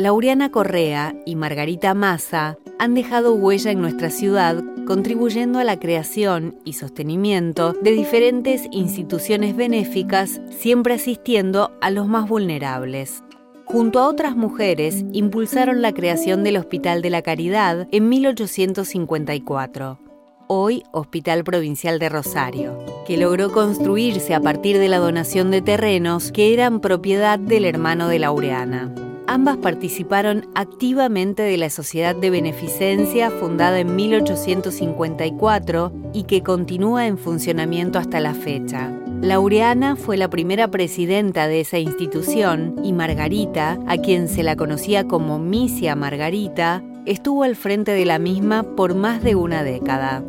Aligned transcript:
Laureana 0.00 0.50
Correa 0.50 1.14
y 1.26 1.36
Margarita 1.36 1.92
Massa 1.92 2.56
han 2.78 2.94
dejado 2.94 3.34
huella 3.34 3.70
en 3.70 3.82
nuestra 3.82 4.08
ciudad 4.08 4.64
contribuyendo 4.86 5.58
a 5.58 5.64
la 5.64 5.78
creación 5.78 6.58
y 6.64 6.72
sostenimiento 6.72 7.74
de 7.74 7.90
diferentes 7.90 8.62
instituciones 8.70 9.54
benéficas, 9.54 10.40
siempre 10.48 10.94
asistiendo 10.94 11.72
a 11.82 11.90
los 11.90 12.08
más 12.08 12.30
vulnerables. 12.30 13.22
Junto 13.66 13.98
a 13.98 14.08
otras 14.08 14.36
mujeres, 14.36 15.04
impulsaron 15.12 15.82
la 15.82 15.92
creación 15.92 16.44
del 16.44 16.56
Hospital 16.56 17.02
de 17.02 17.10
la 17.10 17.20
Caridad 17.20 17.86
en 17.92 18.08
1854 18.08 19.98
hoy 20.52 20.82
Hospital 20.90 21.44
Provincial 21.44 22.00
de 22.00 22.08
Rosario, 22.08 22.76
que 23.06 23.16
logró 23.18 23.52
construirse 23.52 24.34
a 24.34 24.40
partir 24.40 24.78
de 24.78 24.88
la 24.88 24.98
donación 24.98 25.52
de 25.52 25.62
terrenos 25.62 26.32
que 26.32 26.52
eran 26.54 26.80
propiedad 26.80 27.38
del 27.38 27.66
hermano 27.66 28.08
de 28.08 28.18
Laureana. 28.18 29.09
Ambas 29.26 29.58
participaron 29.58 30.48
activamente 30.54 31.42
de 31.42 31.56
la 31.56 31.70
Sociedad 31.70 32.16
de 32.16 32.30
Beneficencia 32.30 33.30
fundada 33.30 33.78
en 33.80 33.94
1854 33.94 35.92
y 36.12 36.24
que 36.24 36.42
continúa 36.42 37.06
en 37.06 37.16
funcionamiento 37.16 37.98
hasta 37.98 38.20
la 38.20 38.34
fecha. 38.34 38.90
Laureana 39.22 39.96
fue 39.96 40.16
la 40.16 40.30
primera 40.30 40.68
presidenta 40.68 41.46
de 41.46 41.60
esa 41.60 41.78
institución 41.78 42.76
y 42.82 42.92
Margarita, 42.92 43.78
a 43.86 43.98
quien 43.98 44.28
se 44.28 44.42
la 44.42 44.56
conocía 44.56 45.06
como 45.06 45.38
Misia 45.38 45.94
Margarita, 45.94 46.82
estuvo 47.04 47.42
al 47.42 47.54
frente 47.54 47.92
de 47.92 48.06
la 48.06 48.18
misma 48.18 48.62
por 48.62 48.94
más 48.94 49.22
de 49.22 49.34
una 49.34 49.62
década. 49.62 50.24